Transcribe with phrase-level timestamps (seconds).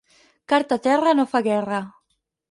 [0.51, 1.83] Carta a terra no fa guerra.